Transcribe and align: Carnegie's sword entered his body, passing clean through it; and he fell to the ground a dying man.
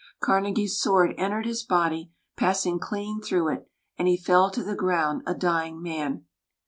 Carnegie's 0.19 0.79
sword 0.79 1.13
entered 1.19 1.45
his 1.45 1.61
body, 1.61 2.09
passing 2.35 2.79
clean 2.79 3.21
through 3.21 3.49
it; 3.49 3.69
and 3.99 4.07
he 4.07 4.17
fell 4.17 4.49
to 4.49 4.63
the 4.63 4.73
ground 4.73 5.21
a 5.27 5.35
dying 5.35 5.79
man. 5.79 6.25